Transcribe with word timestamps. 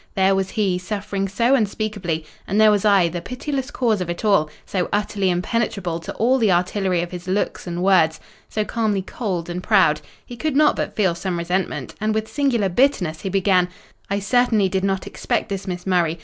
There 0.15 0.33
was 0.33 0.49
he, 0.49 0.79
suffering 0.79 1.27
so 1.27 1.53
unspeakably, 1.53 2.25
and 2.47 2.59
there 2.59 2.71
was 2.71 2.85
I, 2.85 3.07
the 3.07 3.21
pitiless 3.21 3.69
cause 3.69 4.01
of 4.01 4.09
it 4.09 4.25
all, 4.25 4.49
so 4.65 4.89
utterly 4.91 5.29
impenetrable 5.29 5.99
to 5.99 6.11
all 6.15 6.39
the 6.39 6.51
artillery 6.51 7.03
of 7.03 7.11
his 7.11 7.27
looks 7.27 7.67
and 7.67 7.83
words, 7.83 8.19
so 8.49 8.65
calmly 8.65 9.03
cold 9.03 9.47
and 9.47 9.61
proud, 9.61 10.01
he 10.25 10.35
could 10.35 10.55
not 10.55 10.75
but 10.75 10.95
feel 10.95 11.13
some 11.13 11.37
resentment; 11.37 11.93
and 12.01 12.15
with 12.15 12.27
singular 12.27 12.67
bitterness 12.67 13.21
he 13.21 13.29
began—'I 13.29 14.17
certainly 14.17 14.69
did 14.69 14.83
not 14.83 15.05
expect 15.05 15.49
this, 15.49 15.67
Miss 15.67 15.85
Murray. 15.85 16.17